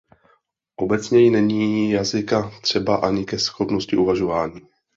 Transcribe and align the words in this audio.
Obecněji 0.75 1.29
není 1.29 1.91
jazyka 1.91 2.51
třeba 2.61 2.95
ani 2.95 3.25
ke 3.25 3.39
schopnosti 3.39 3.97
uvažování. 3.97 4.61